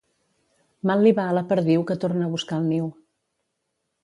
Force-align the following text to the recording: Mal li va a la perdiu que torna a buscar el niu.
Mal 0.91 1.05
li 1.07 1.11
va 1.19 1.25
a 1.27 1.35
la 1.39 1.43
perdiu 1.51 1.85
que 1.91 1.99
torna 2.05 2.27
a 2.29 2.33
buscar 2.37 2.61
el 2.63 2.67
niu. 2.75 2.89